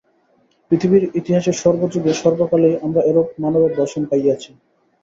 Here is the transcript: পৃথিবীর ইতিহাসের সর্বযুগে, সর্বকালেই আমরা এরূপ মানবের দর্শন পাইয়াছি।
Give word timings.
পৃথিবীর 0.71 1.03
ইতিহাসের 1.19 1.55
সর্বযুগে, 1.63 2.11
সর্বকালেই 2.23 2.75
আমরা 2.85 3.01
এরূপ 3.09 3.27
মানবের 3.43 3.71
দর্শন 3.79 4.03
পাইয়াছি। 4.11 4.51